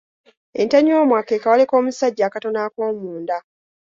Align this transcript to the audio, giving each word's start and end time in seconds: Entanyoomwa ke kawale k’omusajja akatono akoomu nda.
Entanyoomwa 0.61 1.19
ke 1.27 1.35
kawale 1.43 1.63
k’omusajja 1.69 2.23
akatono 2.25 2.59
akoomu 2.65 3.07
nda. 3.21 3.37